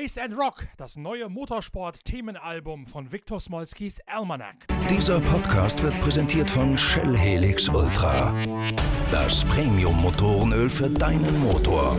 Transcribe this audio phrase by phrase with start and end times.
[0.00, 4.66] Race and Rock, das neue Motorsport-Themenalbum von Viktor Smolskis Almanac.
[4.88, 8.32] Dieser Podcast wird präsentiert von Shell Helix Ultra.
[9.10, 11.98] Das Premium-Motorenöl für deinen Motor.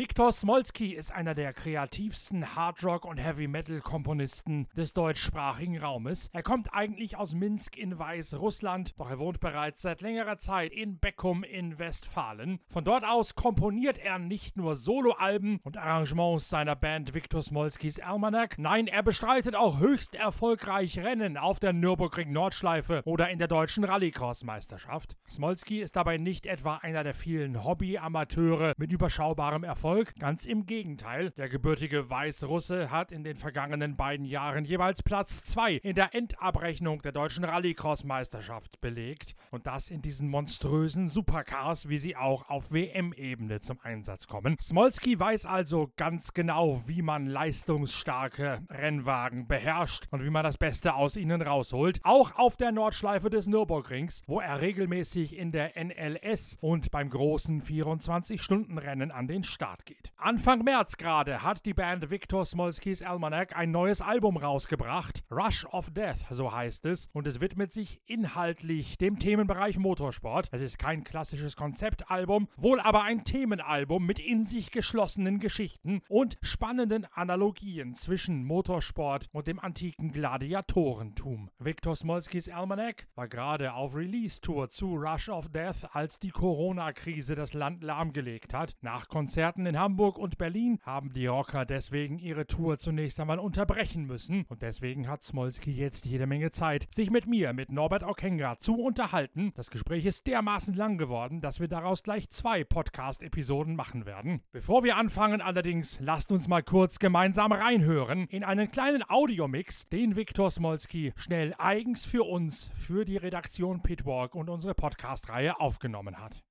[0.00, 6.30] Viktor Smolski ist einer der kreativsten Hardrock- und Heavy-Metal-Komponisten des deutschsprachigen Raumes.
[6.32, 10.98] Er kommt eigentlich aus Minsk in Weißrussland, doch er wohnt bereits seit längerer Zeit in
[10.98, 12.60] Beckum in Westfalen.
[12.70, 18.58] Von dort aus komponiert er nicht nur Soloalben und Arrangements seiner Band Viktor Smolskis Almanac,
[18.58, 25.18] nein, er bestreitet auch höchst erfolgreich Rennen auf der Nürburgring-Nordschleife oder in der deutschen Rallycross-Meisterschaft.
[25.28, 30.14] Smolski ist dabei nicht etwa einer der vielen Hobby-Amateure mit überschaubarem Erfolg, Erfolg.
[30.20, 31.32] Ganz im Gegenteil.
[31.32, 37.02] Der gebürtige Weißrusse hat in den vergangenen beiden Jahren jeweils Platz 2 in der Endabrechnung
[37.02, 39.34] der deutschen Rallycross-Meisterschaft belegt.
[39.50, 44.56] Und das in diesen monströsen Supercars, wie sie auch auf WM-Ebene zum Einsatz kommen.
[44.62, 50.94] Smolski weiß also ganz genau, wie man leistungsstarke Rennwagen beherrscht und wie man das Beste
[50.94, 51.98] aus ihnen rausholt.
[52.04, 57.60] Auch auf der Nordschleife des Nürburgrings, wo er regelmäßig in der NLS und beim großen
[57.60, 60.10] 24-Stunden-Rennen an den Start Start geht.
[60.16, 65.22] Anfang März gerade hat die Band Viktor Smolskis Almanac ein neues Album rausgebracht.
[65.30, 67.08] Rush of Death, so heißt es.
[67.12, 70.48] Und es widmet sich inhaltlich dem Themenbereich Motorsport.
[70.50, 76.36] Es ist kein klassisches Konzeptalbum, wohl aber ein Themenalbum mit in sich geschlossenen Geschichten und
[76.42, 81.48] spannenden Analogien zwischen Motorsport und dem antiken Gladiatorentum.
[81.60, 87.54] Viktor Smolskis Almanac war gerade auf Release-Tour zu Rush of Death, als die Corona-Krise das
[87.54, 88.74] Land lahmgelegt hat.
[88.80, 93.38] Nach Konzerten Konzerten in Hamburg und Berlin haben die Rocker deswegen ihre Tour zunächst einmal
[93.38, 98.02] unterbrechen müssen und deswegen hat Smolski jetzt jede Menge Zeit, sich mit mir, mit Norbert
[98.02, 99.52] Okenga, zu unterhalten.
[99.56, 104.40] Das Gespräch ist dermaßen lang geworden, dass wir daraus gleich zwei Podcast-Episoden machen werden.
[104.50, 110.16] Bevor wir anfangen allerdings, lasst uns mal kurz gemeinsam reinhören in einen kleinen Audiomix, den
[110.16, 116.42] Viktor Smolski schnell eigens für uns, für die Redaktion Pitwalk und unsere Podcast-Reihe aufgenommen hat.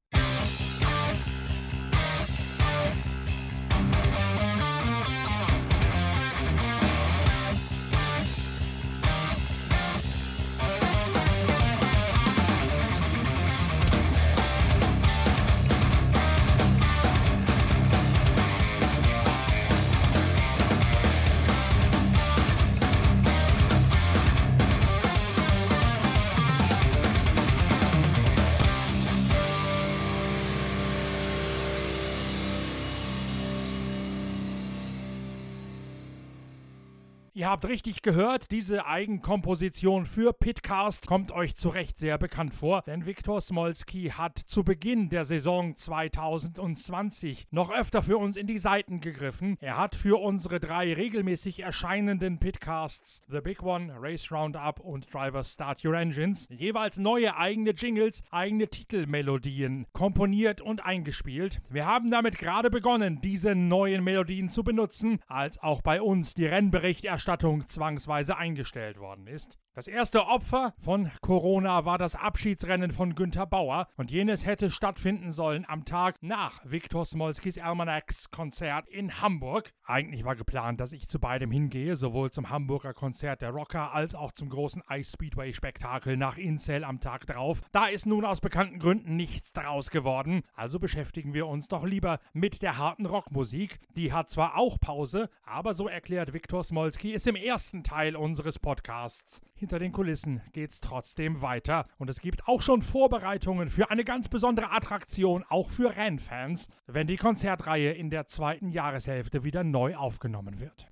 [37.34, 42.81] Ihr habt richtig gehört, diese Eigenkomposition für Pitcast kommt euch zu Recht sehr bekannt vor,
[42.88, 48.57] denn Viktor Smolski hat zu Beginn der Saison 2020 noch öfter für uns in die
[48.57, 49.57] Seiten gegriffen.
[49.59, 55.53] Er hat für unsere drei regelmäßig erscheinenden Pitcasts The Big One, Race Roundup und Drivers
[55.53, 61.61] Start Your Engines jeweils neue eigene Jingles, eigene Titelmelodien komponiert und eingespielt.
[61.69, 66.46] Wir haben damit gerade begonnen, diese neuen Melodien zu benutzen, als auch bei uns die
[66.47, 69.57] Rennberichterstattung Berichterstattung zwangsweise eingestellt worden ist.
[69.79, 75.31] Das erste Opfer von Corona war das Abschiedsrennen von Günther Bauer und jenes hätte stattfinden
[75.31, 79.72] sollen am Tag nach Viktor Smolskis Almanacs Konzert in Hamburg.
[79.85, 84.16] Eigentlich war geplant, dass ich zu beidem hingehe, sowohl zum Hamburger Konzert der Rocker als
[84.16, 87.61] auch zum großen Ice Speedway Spektakel nach Incel am Tag drauf.
[87.72, 92.19] Da ist nun aus bekannten Gründen nichts daraus geworden, also beschäftigen wir uns doch lieber
[92.34, 93.79] mit der harten Rockmusik.
[93.96, 98.59] Die hat zwar auch Pause, aber so erklärt Viktor Smolski es im ersten Teil unseres
[98.59, 99.40] Podcasts
[99.70, 104.28] hinter den Kulissen geht's trotzdem weiter und es gibt auch schon Vorbereitungen für eine ganz
[104.28, 110.60] besondere Attraktion, auch für Rennfans, wenn die Konzertreihe in der zweiten Jahreshälfte wieder neu aufgenommen
[110.60, 110.88] wird.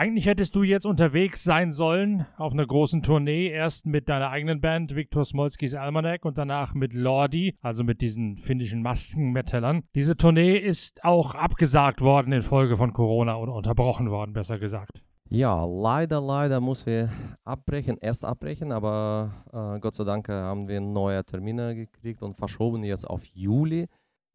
[0.00, 4.62] Eigentlich hättest du jetzt unterwegs sein sollen auf einer großen Tournee, erst mit deiner eigenen
[4.62, 9.82] Band Viktor Smolskis Almanac und danach mit Lordi, also mit diesen finnischen Maskenmetallern.
[9.94, 15.02] Diese Tournee ist auch abgesagt worden infolge von Corona oder unterbrochen worden, besser gesagt.
[15.28, 17.10] Ja, leider, leider muss wir
[17.44, 22.84] abbrechen, erst abbrechen, aber äh, Gott sei Dank haben wir neue Termine gekriegt und verschoben
[22.84, 23.86] jetzt auf Juli.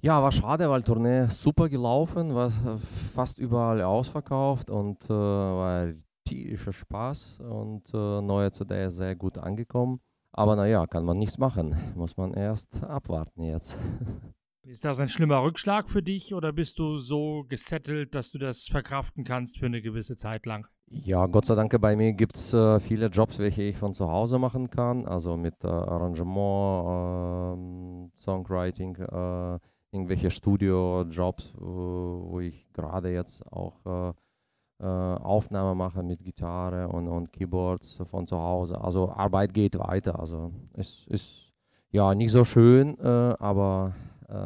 [0.02, 2.52] Ja, war schade, weil Tournee super gelaufen, war
[3.14, 5.94] fast überall ausverkauft und äh, war
[6.26, 10.00] tierischer Spaß und äh, neue CD sehr gut angekommen.
[10.32, 11.76] Aber naja, kann man nichts machen.
[11.96, 13.78] Muss man erst abwarten jetzt.
[14.68, 18.64] Ist das ein schlimmer Rückschlag für dich oder bist du so gesettelt, dass du das
[18.64, 20.68] verkraften kannst für eine gewisse Zeit lang?
[20.88, 24.10] Ja, Gott sei Dank bei mir gibt es äh, viele Jobs, welche ich von zu
[24.10, 25.06] Hause machen kann.
[25.06, 29.60] Also mit äh, Arrangement, ähm, Songwriting, äh,
[29.96, 34.14] irgendwelche Studio-Jobs, wo, wo ich gerade jetzt auch äh,
[34.84, 38.80] äh, Aufnahmen mache mit Gitarre und, und Keyboards von zu Hause.
[38.80, 40.20] Also Arbeit geht weiter.
[40.20, 41.54] Also es ist
[41.90, 43.96] ja nicht so schön, äh, aber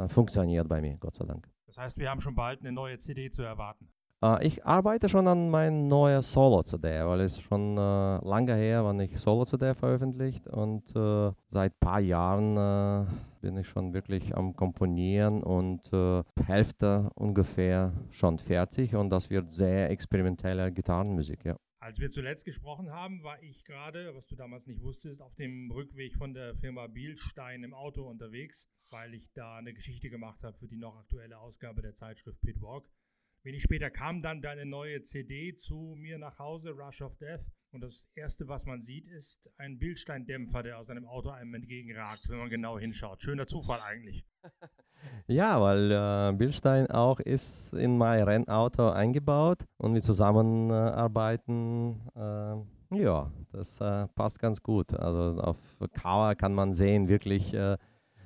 [0.10, 1.48] funktioniert bei mir, Gott sei Dank.
[1.68, 3.88] Das heißt, wir haben schon bald eine neue CD zu erwarten.
[4.22, 9.00] Äh, ich arbeite schon an meinem neuen Solo-CD, weil es schon äh, lange her, wann
[9.00, 13.06] ich Solo-CD veröffentlicht und äh, seit ein paar Jahren äh,
[13.42, 19.52] bin ich schon wirklich am Komponieren und äh, Hälfte ungefähr schon fertig und das wird
[19.52, 21.56] sehr experimentelle Gitarrenmusik, ja.
[21.82, 25.72] Als wir zuletzt gesprochen haben, war ich gerade, was du damals nicht wusstest, auf dem
[25.72, 30.58] Rückweg von der Firma Bielstein im Auto unterwegs, weil ich da eine Geschichte gemacht habe
[30.58, 32.86] für die noch aktuelle Ausgabe der Zeitschrift Pitwalk.
[33.44, 37.50] Wenig später kam dann deine neue CD zu mir nach Hause, Rush of Death.
[37.72, 42.30] Und das Erste, was man sieht, ist ein Bildsteindämpfer, der aus einem Auto einem entgegenragt,
[42.30, 43.22] wenn man genau hinschaut.
[43.22, 44.26] Schöner Zufall eigentlich.
[45.28, 52.02] Ja, weil äh, Bildstein auch ist in mein Rennauto eingebaut und wir zusammenarbeiten.
[52.16, 54.94] Äh, ja, das äh, passt ganz gut.
[54.94, 55.58] Also auf
[55.94, 57.78] Cover kann man sehen, wirklich äh,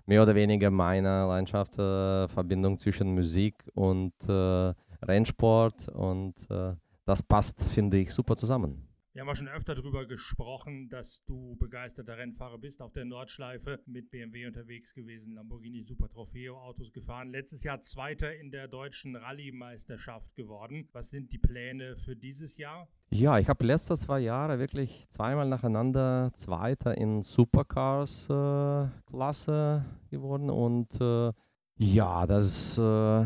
[0.05, 4.73] mehr oder weniger meine Leidenschaft, äh, Verbindung zwischen Musik und äh,
[5.07, 8.87] Rennsport und äh, das passt, finde ich, super zusammen.
[9.13, 13.79] Wir haben ja schon öfter darüber gesprochen, dass du begeisterter Rennfahrer bist, auf der Nordschleife
[13.85, 17.29] mit BMW unterwegs gewesen, Lamborghini Super Trofeo Autos gefahren.
[17.29, 20.89] Letztes Jahr Zweiter in der deutschen Rallye-Meisterschaft geworden.
[20.93, 22.87] Was sind die Pläne für dieses Jahr?
[23.11, 30.99] Ja, ich habe letzte zwei Jahre wirklich zweimal nacheinander Zweiter in Supercars-Klasse äh, geworden und
[30.99, 31.31] äh,
[31.77, 33.25] ja, das ist äh,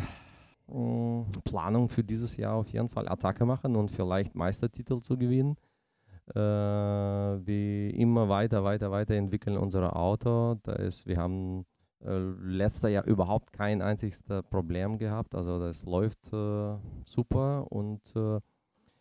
[0.68, 5.56] Planung für dieses Jahr auf jeden Fall Attacke machen und vielleicht Meistertitel zu gewinnen.
[6.36, 10.56] Äh, wir immer weiter, weiter, weiter entwickeln unser Auto.
[10.64, 11.66] Da ist, wir haben
[12.04, 15.36] äh, letztes Jahr überhaupt kein einziges Problem gehabt.
[15.36, 18.42] Also das läuft äh, super und äh,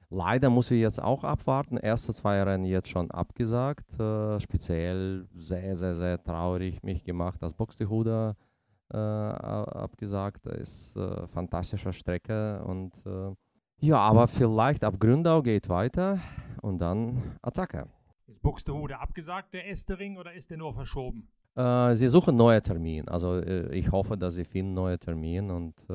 [0.08, 1.78] leider muss wir jetzt auch abwarten.
[1.78, 3.98] Erste zwei Rennen jetzt schon abgesagt.
[3.98, 8.45] Äh, speziell sehr, sehr, sehr traurig mich gemacht, dass Buxtehude äh,
[8.94, 10.46] abgesagt.
[10.46, 13.34] Das ist äh, fantastische Strecke und äh,
[13.78, 16.18] ja, aber vielleicht ab Gründau geht weiter
[16.62, 17.88] und dann Attacke.
[18.26, 21.28] Ist Buxtehude abgesagt, der erste Ring, oder ist der nur verschoben?
[21.54, 23.06] Äh, sie suchen neue Termin.
[23.08, 25.92] Also äh, ich hoffe, dass sie finden neue Termin und äh,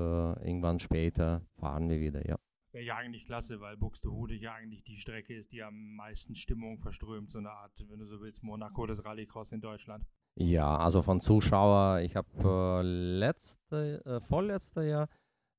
[0.47, 2.37] irgendwann später fahren wir wieder, ja.
[2.71, 6.79] Wäre ja eigentlich klasse, weil Buxtehude ja eigentlich die Strecke ist, die am meisten Stimmung
[6.79, 7.29] verströmt.
[7.29, 10.05] So eine Art, wenn du so willst, Monaco des Rallycross in Deutschland.
[10.35, 15.03] Ja, also von Zuschauer, ich habe äh, letzte, äh, vorletzte Jahr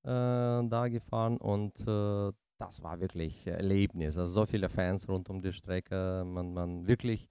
[0.04, 4.16] äh, da gefahren und äh, das war wirklich Erlebnis.
[4.16, 7.28] Also so viele Fans rund um die Strecke, man, man wirklich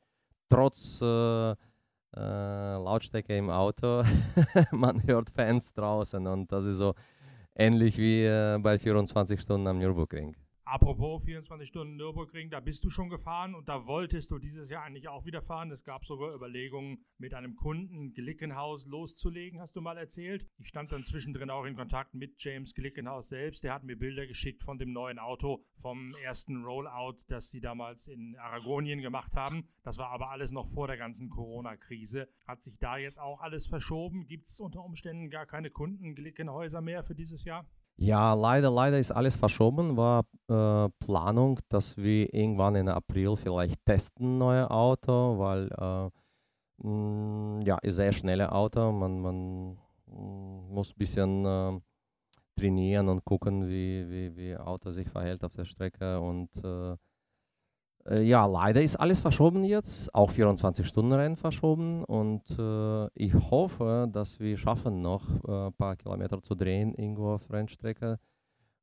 [0.49, 1.55] trotz äh, äh,
[2.13, 4.03] Lautstärke im Auto,
[4.71, 6.93] man hört Fans draußen und das ist so
[7.55, 8.25] ähnlich wie
[8.61, 10.35] bei 24 Stunden am Nürburgring.
[10.71, 14.83] Apropos 24 Stunden Nürburgring, da bist du schon gefahren und da wolltest du dieses Jahr
[14.83, 15.69] eigentlich auch wieder fahren.
[15.69, 20.47] Es gab sogar Überlegungen, mit einem Kunden Glickenhaus loszulegen, hast du mal erzählt.
[20.59, 23.65] Ich stand dann zwischendrin auch in Kontakt mit James Glickenhaus selbst.
[23.65, 28.07] Der hat mir Bilder geschickt von dem neuen Auto, vom ersten Rollout, das sie damals
[28.07, 29.67] in Aragonien gemacht haben.
[29.83, 32.29] Das war aber alles noch vor der ganzen Corona-Krise.
[32.47, 34.25] Hat sich da jetzt auch alles verschoben?
[34.25, 37.69] Gibt es unter Umständen gar keine Kunden Glickenhäuser mehr für dieses Jahr?
[38.03, 39.95] Ja, leider, leider ist alles verschoben.
[39.95, 46.09] War äh, Planung, dass wir irgendwann in April vielleicht testen neue Auto, weil äh,
[46.87, 48.91] mh, mm, ja, sehr schnelle Auto.
[48.91, 49.77] Man, man
[50.07, 51.79] mm, muss ein bisschen äh,
[52.59, 56.97] trainieren und gucken, wie, wie, wie Auto sich verhält auf der Strecke und äh,
[58.09, 62.03] ja, leider ist alles verschoben jetzt, auch 24-Stunden-Rennen verschoben.
[62.03, 67.33] Und äh, ich hoffe, dass wir schaffen noch äh, ein paar Kilometer zu drehen irgendwo
[67.33, 68.19] auf Rennstrecke.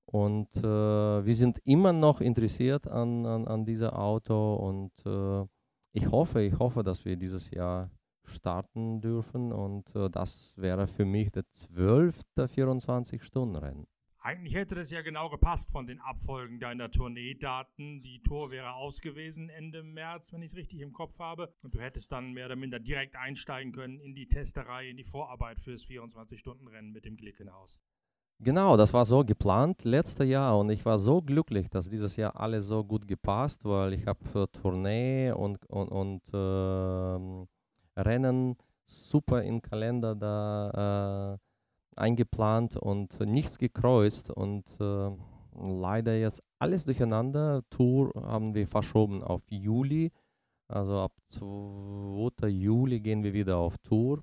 [0.05, 4.55] Und äh, wir sind immer noch interessiert an, an, an diesem Auto.
[4.55, 5.47] Und äh,
[5.93, 7.91] ich hoffe, ich hoffe, dass wir dieses Jahr
[8.25, 9.53] starten dürfen.
[9.53, 13.87] Und äh, das wäre für mich der zwölfte 24-Stunden-Rennen.
[14.21, 17.99] Eigentlich hätte das ja genau gepasst von den Abfolgen deiner Tourneedaten.
[17.99, 21.53] Die Tour wäre aus gewesen Ende März, wenn ich es richtig im Kopf habe.
[21.63, 25.05] Und du hättest dann mehr oder minder direkt einsteigen können in die Testerei, in die
[25.05, 27.79] Vorarbeit fürs 24-Stunden-Rennen mit dem Glickenhaus.
[28.41, 32.39] Genau, das war so geplant letztes Jahr und ich war so glücklich, dass dieses Jahr
[32.39, 39.61] alles so gut gepasst, weil ich habe Tournee und, und, und äh, Rennen super im
[39.61, 41.48] Kalender da äh,
[41.99, 44.31] eingeplant und nichts gekreuzt.
[44.31, 45.11] Und äh,
[45.55, 47.63] leider jetzt alles durcheinander.
[47.71, 50.11] Tour haben wir verschoben auf Juli.
[50.69, 52.49] Also ab 2.
[52.49, 54.23] Juli gehen wir wieder auf Tour.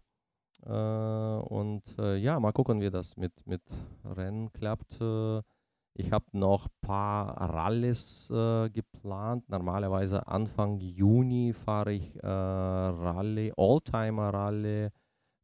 [0.65, 3.63] Äh, und äh, ja, mal gucken, wie das mit, mit
[4.03, 5.01] Rennen klappt.
[5.01, 5.41] Äh,
[5.97, 9.49] ich habe noch ein paar Rallyes äh, geplant.
[9.49, 14.89] Normalerweise Anfang Juni fahre ich äh, Rallye, Oldtimer Rallye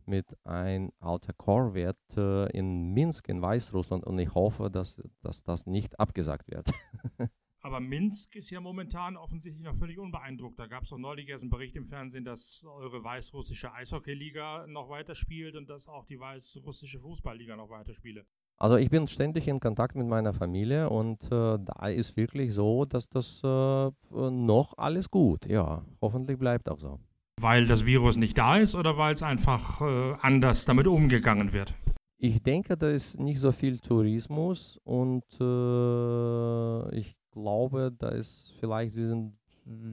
[0.07, 5.65] mit einem alter Corvette äh, in Minsk in Weißrussland und ich hoffe, dass, dass das
[5.65, 6.71] nicht abgesagt wird.
[7.63, 10.57] Aber Minsk ist ja momentan offensichtlich noch völlig unbeeindruckt.
[10.57, 14.89] Da gab es doch neulich erst einen Bericht im Fernsehen, dass eure weißrussische Eishockeyliga noch
[14.89, 18.25] weiterspielt und dass auch die weißrussische Fußballliga noch weiterspiele.
[18.57, 22.85] Also ich bin ständig in Kontakt mit meiner Familie und äh, da ist wirklich so,
[22.85, 25.45] dass das äh, noch alles gut.
[25.45, 26.99] Ja, hoffentlich bleibt auch so.
[27.41, 31.73] Weil das Virus nicht da ist oder weil es einfach äh, anders damit umgegangen wird?
[32.17, 38.91] Ich denke, da ist nicht so viel Tourismus und äh, ich glaube, da ist vielleicht,
[38.91, 39.33] sie sind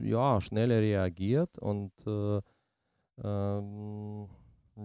[0.03, 2.39] ja schneller reagiert und äh,
[3.23, 4.27] ähm,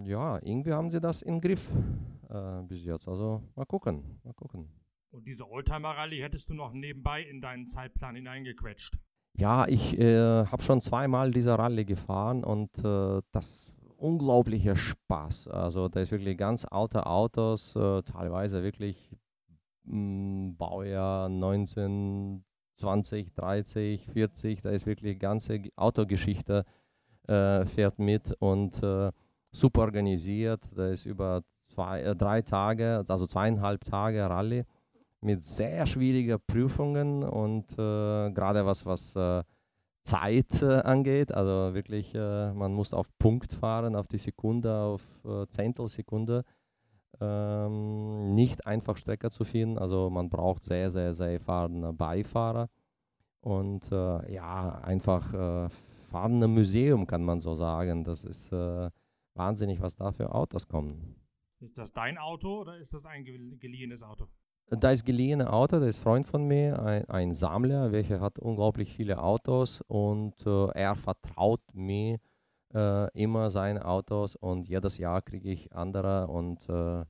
[0.03, 1.69] ja, irgendwie haben sie das im Griff
[2.29, 3.07] äh, bis jetzt.
[3.07, 4.67] Also mal gucken, mal gucken.
[5.11, 8.97] Und diese Oldtimer-Rallye hättest du noch nebenbei in deinen Zeitplan hineingequetscht?
[9.37, 15.49] Ja, ich äh, habe schon zweimal diese Rallye gefahren und äh, das unglaublicher Spaß.
[15.49, 19.11] Also da ist wirklich ganz alte Autos, äh, teilweise wirklich
[19.83, 24.61] mh, Baujahr 1920, 30, 40.
[24.61, 26.63] Da ist wirklich ganze Autogeschichte
[27.27, 29.11] äh, fährt mit und äh,
[29.51, 30.61] super organisiert.
[30.75, 31.41] Da ist über
[31.73, 34.63] zwei, äh, drei Tage, also zweieinhalb Tage Rallye
[35.25, 39.43] mit sehr schwierigen Prüfungen und äh, gerade was, was äh,
[40.03, 45.01] Zeit äh, angeht, also wirklich, äh, man muss auf Punkt fahren, auf die Sekunde, auf
[45.25, 46.43] äh, Zehntelsekunde.
[47.19, 52.69] Ähm, nicht einfach Strecke zu finden, also man braucht sehr, sehr, sehr erfahrene Beifahrer
[53.41, 55.69] und äh, ja, einfach äh,
[56.11, 58.03] fahren im Museum, kann man so sagen.
[58.03, 61.15] Das ist wahnsinnig, was da für Autos kommen.
[61.59, 64.27] Ist das dein Auto oder ist das ein geliehenes Auto?
[64.69, 68.91] Da ist geliehene Auto, der ist Freund von mir, ein, ein Sammler, welcher hat unglaublich
[68.91, 72.19] viele Autos und äh, er vertraut mir
[72.73, 77.05] äh, immer seine Autos und jedes Jahr kriege ich andere und äh,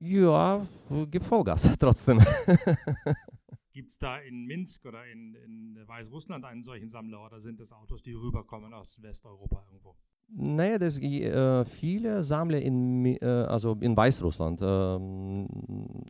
[0.00, 0.66] ja,
[1.10, 2.20] gibt Vollgas trotzdem.
[3.72, 7.72] Gibt es da in Minsk oder in, in Weißrussland einen solchen Sammler oder sind das
[7.72, 9.96] Autos, die rüberkommen aus Westeuropa irgendwo?
[10.30, 14.94] Naja, das, äh, viele Sammler in, äh, also in Weißrussland, äh,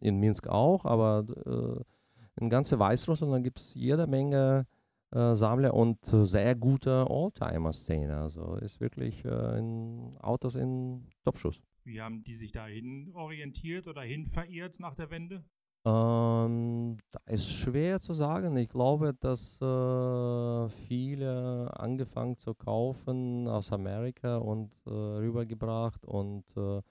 [0.06, 4.66] in Minsk auch, aber äh, in ganz Weißrussland gibt es jede Menge
[5.12, 8.18] äh, Sammler und sehr gute Oldtimer-Szene.
[8.18, 11.62] Also ist wirklich äh, in Autos in Topschuss.
[11.84, 15.44] Wie haben die sich dahin orientiert oder hin verirrt nach der Wende?
[15.84, 18.56] Ähm, da ist schwer zu sagen.
[18.56, 26.82] Ich glaube, dass äh, viele angefangen zu kaufen aus Amerika und äh, rübergebracht und äh,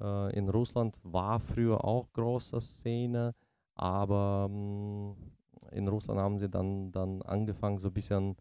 [0.00, 3.34] äh in Russland war früher auch große Szene,
[3.74, 5.14] aber ähm,
[5.70, 8.36] in Russland haben sie dann, dann angefangen so ein bisschen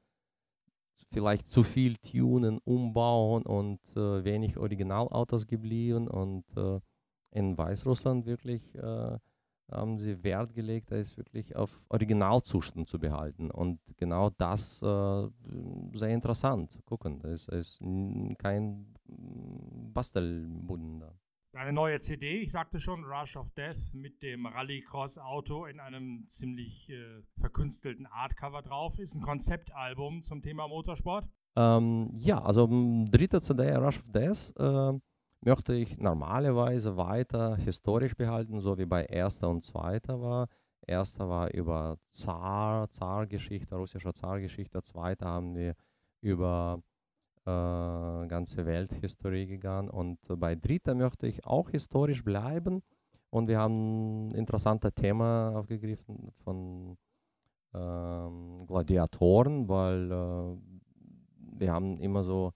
[1.11, 6.79] vielleicht zu viel tunen, umbauen und äh, wenig Originalautos geblieben und äh,
[7.31, 8.63] in Weißrussland wirklich
[9.71, 13.51] haben sie Wert gelegt, da ist wirklich auf Originalzustand zu behalten.
[13.51, 15.27] Und genau das äh,
[15.93, 16.79] sehr interessant.
[16.85, 17.79] Gucken, da ist, ist
[18.37, 18.93] kein
[19.93, 21.13] Bastelbunden da.
[21.53, 26.87] Eine neue CD, ich sagte schon, Rush of Death mit dem Rallycross-Auto in einem ziemlich
[26.89, 31.27] äh, verkünstelten Artcover drauf, ist ein Konzeptalbum zum Thema Motorsport.
[31.55, 32.67] Ähm, ja, also
[33.09, 34.53] dritte CD, Rush of Death.
[34.59, 34.99] Äh,
[35.41, 40.47] möchte ich normalerweise weiter historisch behalten, so wie bei erster und zweiter war.
[40.85, 44.81] Erster war über Zar, Zargeschichte, russische Zargeschichte.
[44.81, 45.75] Zweiter haben wir
[46.21, 46.81] über
[47.45, 49.89] äh, ganze Welthistorie gegangen.
[49.89, 52.81] Und bei dritter möchte ich auch historisch bleiben.
[53.29, 56.97] Und wir haben ein interessantes Thema aufgegriffen von
[57.73, 60.57] ähm, Gladiatoren, weil äh,
[61.59, 62.53] wir haben immer so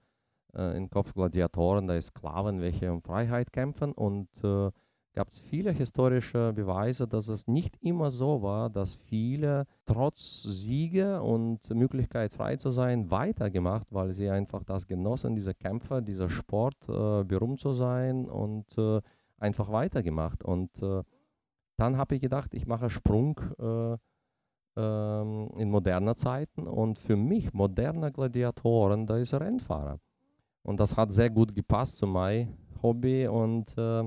[0.55, 4.72] äh, im Kopf Gladiatoren, da Sklaven, welche um Freiheit kämpfen und äh,
[5.13, 11.22] gab es viele historische Beweise, dass es nicht immer so war, dass viele trotz Siege
[11.22, 16.77] und Möglichkeit frei zu sein weitergemacht, weil sie einfach das genossen, diese Kämpfer, dieser Sport,
[16.88, 19.01] äh, berühmt zu sein und äh,
[19.38, 20.43] einfach weitergemacht.
[20.43, 21.03] Und äh,
[21.77, 23.98] dann habe ich gedacht, ich mache Sprung äh,
[24.77, 30.00] ähm, in moderner Zeiten und für mich moderne Gladiatoren, da ist Rennfahrer.
[30.63, 34.03] Und das hat sehr gut gepasst zu meinem Hobby und äh,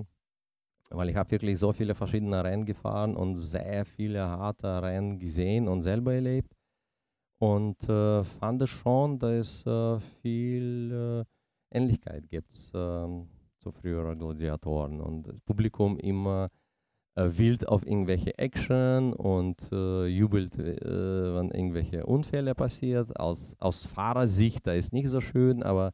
[0.91, 5.69] weil ich habe wirklich so viele verschiedene Rennen gefahren und sehr viele harte Rennen gesehen
[5.69, 6.55] und selber erlebt
[7.39, 11.25] und äh, fand es schon, dass es äh, viel
[11.73, 16.49] äh, Ähnlichkeit gibt ähm, zu früheren Gladiatoren und das Publikum immer
[17.17, 23.19] äh, wild auf irgendwelche Action und äh, jubelt, äh, wenn irgendwelche Unfälle passiert.
[23.19, 25.93] Aus, aus Fahrersicht, da ist nicht so schön, aber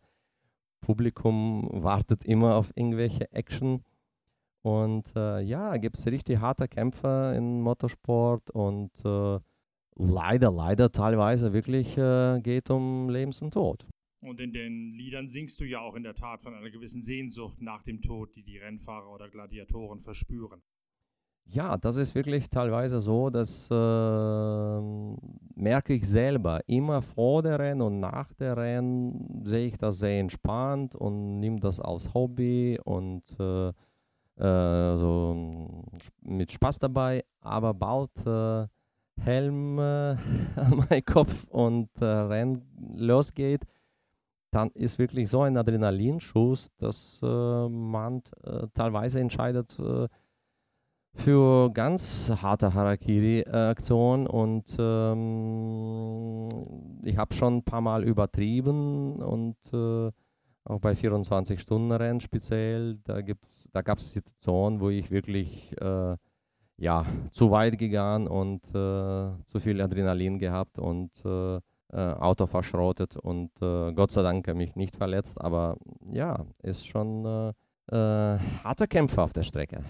[0.80, 3.82] Publikum wartet immer auf irgendwelche Action.
[4.62, 9.38] Und äh, ja, gibt es richtig harte Kämpfer im Motorsport und äh,
[9.94, 13.86] leider, leider teilweise wirklich äh, geht um Lebens und Tod.
[14.22, 17.62] Und in den Liedern singst du ja auch in der Tat von einer gewissen Sehnsucht
[17.62, 20.60] nach dem Tod, die die Rennfahrer oder Gladiatoren verspüren.
[21.46, 23.74] Ja, das ist wirklich teilweise so, dass äh,
[25.60, 26.60] merke ich selber.
[26.66, 31.60] Immer vor der Rennen und nach der Rennen sehe ich das sehr entspannt und nehme
[31.60, 35.84] das als Hobby und äh, äh, so
[36.22, 37.24] mit Spaß dabei.
[37.40, 38.66] Aber bald äh,
[39.20, 39.82] Helm äh,
[40.56, 42.62] an meinem Kopf und äh, Rennen
[42.96, 43.62] losgeht,
[44.50, 48.20] dann ist wirklich so ein Adrenalinschuss, dass man
[48.74, 49.78] teilweise entscheidet,
[51.14, 56.46] für ganz harte Harakiri-Aktionen und ähm,
[57.02, 60.10] ich habe schon ein paar Mal übertrieben und äh,
[60.64, 63.20] auch bei 24-Stunden-Rennen speziell, da,
[63.72, 66.16] da gab es Situationen, wo ich wirklich äh,
[66.76, 71.60] ja, zu weit gegangen und äh, zu viel Adrenalin gehabt und äh, äh,
[71.92, 75.76] Auto verschrottet und äh, Gott sei Dank mich nicht verletzt, aber
[76.10, 77.52] ja, ist schon
[77.92, 79.82] harter Kämpfer auf der Strecke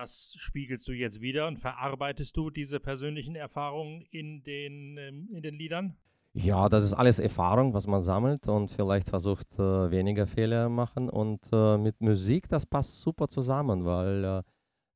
[0.00, 5.42] das spiegelst du jetzt wieder und verarbeitest du diese persönlichen Erfahrungen in den, ähm, in
[5.42, 5.96] den Liedern?
[6.32, 11.10] Ja, das ist alles Erfahrung, was man sammelt und vielleicht versucht äh, weniger Fehler machen.
[11.10, 14.42] Und äh, mit Musik, das passt super zusammen, weil äh,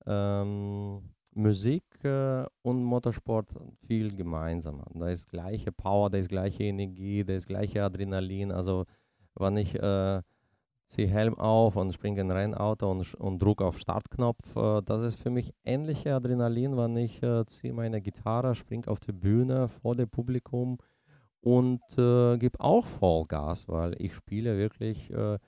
[0.07, 3.49] ähm, Musik äh, und Motorsport
[3.87, 5.01] viel gemeinsam haben.
[5.01, 8.53] Da ist gleiche Power, da ist gleiche Energie, da ist gleiche Adrenalin.
[8.53, 8.85] Also
[9.35, 10.23] wenn ich äh,
[10.87, 14.57] ziehe Helm auf und springe in Rennauto und, und drücke auf Startknopf.
[14.57, 19.01] Äh, das ist für mich ähnliche Adrenalin, wenn ich äh, ziehe meine Gitarre, springe auf
[19.01, 20.79] die Bühne vor dem Publikum
[21.41, 25.39] und äh, gebe auch Vollgas, weil ich spiele wirklich äh,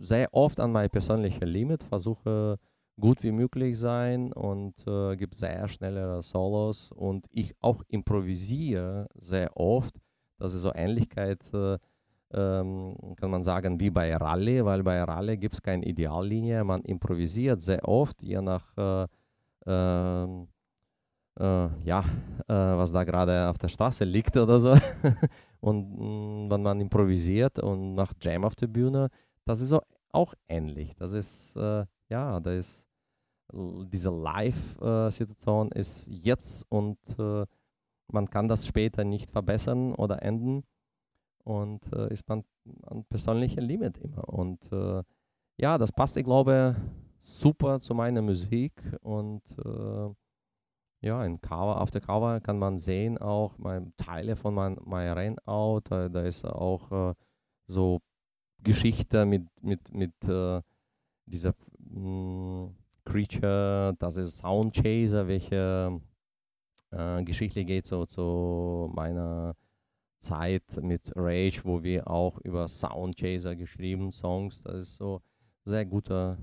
[0.00, 2.58] sehr oft an mein persönliches Limit, versuche
[3.00, 9.56] gut wie möglich sein und äh, gebe sehr schnelle Solos und ich auch improvisiere sehr
[9.56, 9.96] oft.
[10.38, 11.78] Das ist so Ähnlichkeit äh,
[12.34, 16.64] ähm, kann man sagen, wie bei Rallye, weil bei Rallye gibt es keine Ideallinie.
[16.64, 19.06] Man improvisiert sehr oft, je nach, äh,
[19.66, 20.48] ähm,
[21.38, 22.04] äh, ja,
[22.48, 24.72] äh, was da gerade auf der Straße liegt oder so.
[25.60, 29.08] und mh, mm, wenn man improvisiert und macht Jam auf der Bühne,
[29.44, 29.80] das ist so
[30.12, 30.94] auch ähnlich.
[30.96, 32.88] Das ist, äh, ja, das ist,
[33.52, 37.44] diese Live-Situation ist jetzt und äh,
[38.08, 40.64] man kann das später nicht verbessern oder enden
[41.44, 42.44] und äh, ist man
[42.90, 44.28] ein persönlicher Limit immer.
[44.28, 45.02] Und äh,
[45.56, 46.76] ja, das passt, ich glaube,
[47.20, 50.14] super zu meiner Musik und äh,
[51.00, 55.12] ja, in Cover, auf der Cover kann man sehen auch mein, Teile von meinem mein
[55.12, 57.14] Rennauto, da ist auch äh,
[57.66, 58.00] so
[58.62, 60.62] Geschichte mit, mit, mit äh,
[61.26, 66.00] dieser mh, mm, Creature, das ist Sound Chaser, welche
[66.90, 69.54] äh, Geschichte geht so zu meiner
[70.24, 74.62] Zeit mit Rage, wo wir auch über Soundchaser geschrieben, Songs.
[74.62, 75.22] Das ist so
[75.64, 76.38] ein sehr guter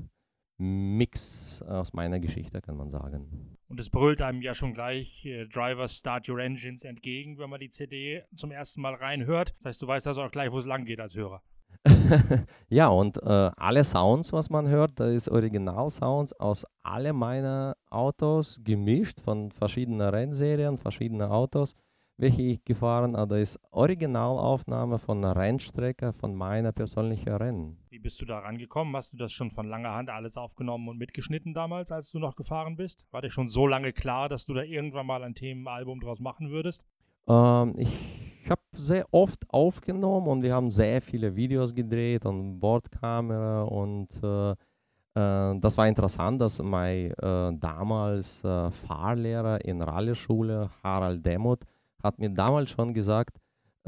[0.58, 3.58] Mix aus meiner Geschichte, kann man sagen.
[3.68, 7.60] Und es brüllt einem ja schon gleich äh, Driver Start Your Engines entgegen, wenn man
[7.60, 9.56] die CD zum ersten Mal reinhört.
[9.60, 11.42] Das heißt, du weißt also auch gleich, wo es lang geht als Hörer.
[12.70, 18.60] ja, und äh, alle Sounds, was man hört, das ist Original-Sounds aus alle meiner Autos
[18.64, 21.76] gemischt von verschiedenen Rennserien, verschiedenen Autos
[22.22, 27.78] welche ich gefahren habe, ist Originalaufnahme von einer Rennstrecke von meiner persönlichen Rennen.
[27.90, 28.96] Wie bist du da rangekommen?
[28.96, 32.36] Hast du das schon von langer Hand alles aufgenommen und mitgeschnitten damals, als du noch
[32.36, 33.08] gefahren bist?
[33.10, 36.52] War dir schon so lange klar, dass du da irgendwann mal ein Themenalbum draus machen
[36.52, 36.84] würdest?
[37.28, 43.64] Ähm, ich habe sehr oft aufgenommen und wir haben sehr viele Videos gedreht und Bordkamera
[43.64, 51.26] und äh, äh, das war interessant, dass mein äh, damals äh, Fahrlehrer in Rallye-Schule, Harald
[51.26, 51.66] Demuth,
[52.04, 53.38] hat mir damals schon gesagt,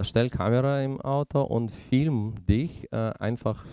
[0.01, 3.65] stell Kamera im Auto und film dich, äh, einfach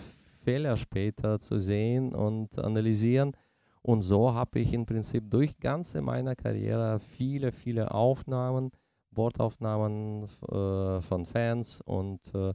[0.43, 3.33] Fehler später zu sehen und analysieren.
[3.81, 8.71] Und so habe ich im Prinzip durch ganze meiner Karriere viele, viele Aufnahmen,
[9.11, 12.53] Bordaufnahmen äh, von Fans und äh,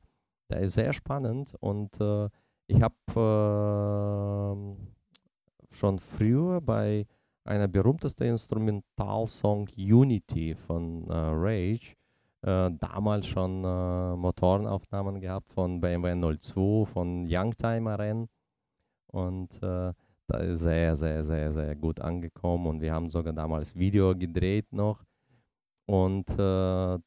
[0.48, 2.28] das ist sehr spannend und äh,
[2.68, 2.94] ich habe
[4.56, 4.76] ähm,
[5.70, 7.06] schon früher bei
[7.46, 11.94] einer berühmtesten Instrumentalsong Unity von äh, Rage
[12.42, 18.28] äh, damals schon äh, Motorenaufnahmen gehabt von BMW 02, von Youngtimer Rennen
[19.08, 19.92] und äh,
[20.28, 22.66] da ist sehr, sehr, sehr, sehr gut angekommen.
[22.66, 25.04] Und wir haben sogar damals Video gedreht noch.
[25.86, 26.98] Und äh,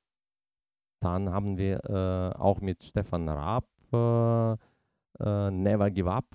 [1.01, 3.65] dann haben wir äh, auch mit Stefan Raab
[5.21, 6.27] Never Give Up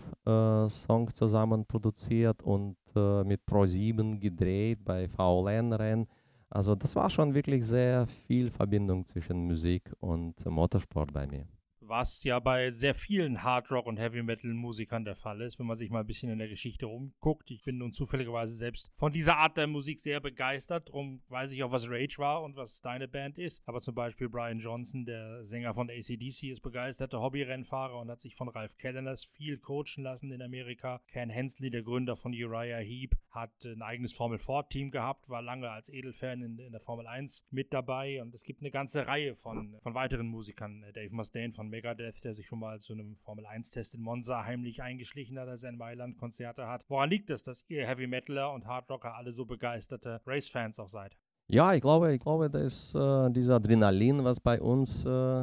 [0.68, 2.42] Song zusammen produziert.
[2.42, 6.06] Und äh, mit Pro7 gedreht bei VLN-Rennen.
[6.50, 11.46] Also das war schon wirklich sehr viel Verbindung zwischen Musik und Motorsport bei mir
[11.94, 15.66] was ja bei sehr vielen Hard Rock und Heavy Metal Musikern der Fall ist, wenn
[15.66, 17.52] man sich mal ein bisschen in der Geschichte rumguckt.
[17.52, 20.88] Ich bin nun zufälligerweise selbst von dieser Art der Musik sehr begeistert.
[20.88, 23.62] Darum weiß ich auch, was Rage war und was deine Band ist.
[23.66, 28.34] Aber zum Beispiel Brian Johnson, der Sänger von ACDC, ist begeisterter Hobbyrennfahrer und hat sich
[28.34, 31.00] von Ralph Kellerners viel coachen lassen in Amerika.
[31.06, 35.42] Ken Hensley, der Gründer von Uriah Heep, hat ein eigenes Formel 4 Team gehabt, war
[35.42, 39.06] lange als Edelfan in, in der Formel 1 mit dabei und es gibt eine ganze
[39.06, 40.84] Reihe von, von weiteren Musikern.
[40.92, 45.38] Dave Mustaine von Megadeth, der sich schon mal zu einem Formel-1-Test in Monza heimlich eingeschlichen
[45.38, 46.84] hat, als er in Mailand Konzerte hat.
[46.88, 50.88] Woran liegt es, dass ihr Heavy Metaler und Hard Rocker alle so begeisterte Race-Fans auch
[50.88, 51.16] seid?
[51.46, 55.42] Ja, ich glaube, ich glaube, das ist äh, dieser Adrenalin, was bei uns äh,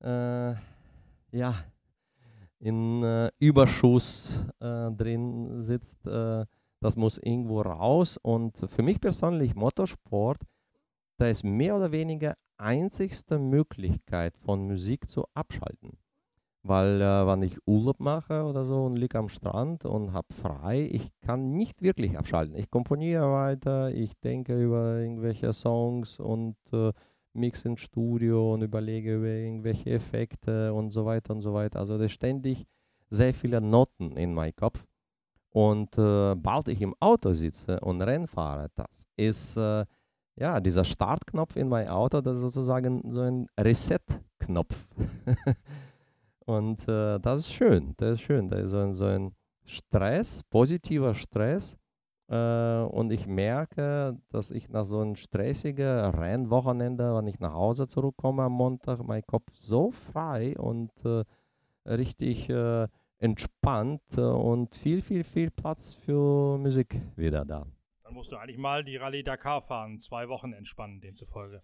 [0.00, 0.54] äh,
[1.32, 1.54] ja,
[2.60, 6.06] in äh, Überschuss äh, drin sitzt.
[6.06, 6.46] Äh,
[6.80, 8.18] das muss irgendwo raus.
[8.22, 10.40] Und für mich persönlich Motorsport,
[11.18, 15.98] da ist mehr oder weniger einzigste Möglichkeit von Musik zu abschalten.
[16.62, 20.88] Weil äh, wenn ich Urlaub mache oder so und liege am Strand und habe frei,
[20.92, 22.56] ich kann nicht wirklich abschalten.
[22.56, 26.92] Ich komponiere weiter, ich denke über irgendwelche Songs und äh,
[27.32, 31.78] mix ins Studio und überlege über irgendwelche Effekte und so weiter und so weiter.
[31.78, 32.66] Also da ständig
[33.08, 34.84] sehr viele Noten in meinem Kopf.
[35.50, 39.86] Und äh, bald ich im Auto sitze und Rennen fahre, das ist äh,
[40.38, 44.88] ja, dieser Startknopf in mein Auto, das ist sozusagen so ein Reset-Knopf.
[46.46, 48.48] und äh, das ist schön, das ist schön.
[48.48, 49.32] Das ist so ein, so ein
[49.64, 51.76] Stress, positiver Stress.
[52.28, 57.88] Äh, und ich merke, dass ich nach so einem stressigen Rennwochenende, wenn ich nach Hause
[57.88, 61.24] zurückkomme am Montag, mein Kopf so frei und äh,
[61.86, 62.86] richtig äh,
[63.18, 67.66] entspannt äh, und viel, viel, viel Platz für Musik wieder da.
[68.18, 71.60] Musst du eigentlich mal die Rallye Dakar fahren, zwei Wochen entspannen, demzufolge.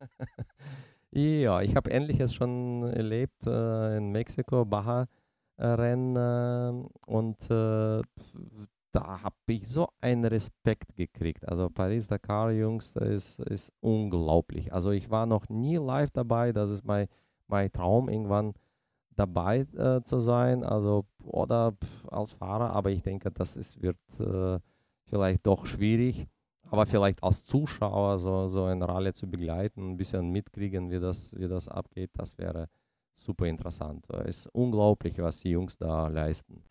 [1.10, 6.14] ja, ich habe Ähnliches schon erlebt äh, in Mexiko, Baja-Rennen
[6.84, 8.00] äh, und äh,
[8.92, 11.48] da habe ich so einen Respekt gekriegt.
[11.48, 14.72] Also Paris-Dakar, Jungs, das ist, ist unglaublich.
[14.72, 17.08] Also ich war noch nie live dabei, das ist mein,
[17.48, 18.54] mein Traum, irgendwann
[19.16, 23.98] dabei äh, zu sein, also oder pf, als Fahrer, aber ich denke, das ist, wird
[24.20, 24.60] äh,
[25.10, 26.26] vielleicht doch schwierig.
[26.70, 31.34] Aber vielleicht als Zuschauer so, so eine Rallye zu begleiten, ein bisschen mitkriegen, wie das,
[31.36, 32.68] wie das abgeht, das wäre
[33.16, 34.06] super interessant.
[34.24, 36.62] Es ist unglaublich, was die Jungs da leisten.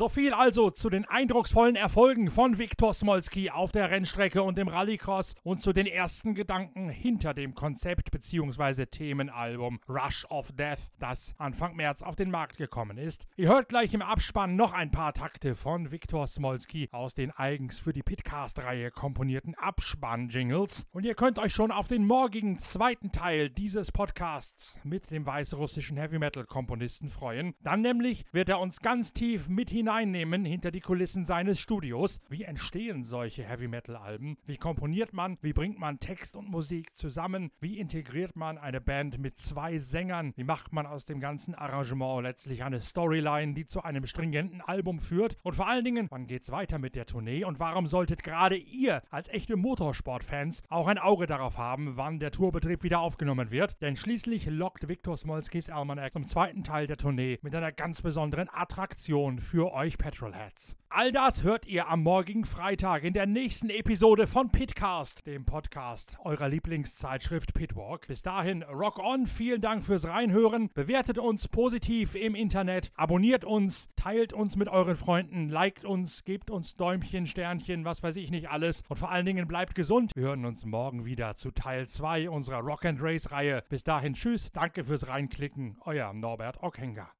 [0.00, 4.68] So viel also zu den eindrucksvollen Erfolgen von Viktor Smolski auf der Rennstrecke und im
[4.68, 8.86] Rallycross und zu den ersten Gedanken hinter dem Konzept bzw.
[8.86, 13.26] Themenalbum Rush of Death, das Anfang März auf den Markt gekommen ist.
[13.36, 17.78] Ihr hört gleich im Abspann noch ein paar Takte von Viktor Smolski aus den eigens
[17.78, 23.50] für die Pitcast-Reihe komponierten Abspann-Jingles und ihr könnt euch schon auf den morgigen zweiten Teil
[23.50, 27.54] dieses Podcasts mit dem weißrussischen Heavy-Metal-Komponisten freuen.
[27.62, 32.20] Dann nämlich wird er uns ganz tief mit hinein hineinnehmen hinter die Kulissen seines Studios.
[32.28, 34.36] Wie entstehen solche Heavy Metal Alben?
[34.46, 35.36] Wie komponiert man?
[35.42, 37.50] Wie bringt man Text und Musik zusammen?
[37.60, 40.32] Wie integriert man eine Band mit zwei Sängern?
[40.36, 45.00] Wie macht man aus dem ganzen Arrangement letztlich eine Storyline, die zu einem stringenten Album
[45.00, 45.36] führt?
[45.42, 47.42] Und vor allen Dingen, wann geht's weiter mit der Tournee?
[47.42, 52.30] Und warum solltet gerade ihr als echte Motorsportfans auch ein Auge darauf haben, wann der
[52.30, 53.82] Tourbetrieb wieder aufgenommen wird?
[53.82, 58.48] Denn schließlich lockt Viktor Smolskis Almanac zum zweiten Teil der Tournee mit einer ganz besonderen
[58.52, 60.76] Attraktion für euch Petrolheads.
[60.92, 66.16] All das hört ihr am morgigen Freitag in der nächsten Episode von Pitcast, dem Podcast
[66.24, 68.08] eurer Lieblingszeitschrift Pitwalk.
[68.08, 73.88] Bis dahin, rock on, vielen Dank fürs Reinhören, bewertet uns positiv im Internet, abonniert uns,
[73.94, 78.50] teilt uns mit euren Freunden, liked uns, gebt uns Däumchen, Sternchen, was weiß ich nicht
[78.50, 80.10] alles und vor allen Dingen bleibt gesund.
[80.16, 83.62] Wir hören uns morgen wieder zu Teil 2 unserer Rock and Race Reihe.
[83.68, 87.10] Bis dahin, tschüss, danke fürs Reinklicken, euer Norbert Ockenger.